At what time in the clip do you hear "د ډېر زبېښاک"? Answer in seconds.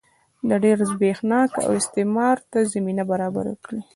0.49-1.51